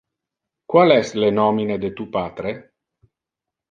[0.73, 2.59] Qual es le nomine de tu patre?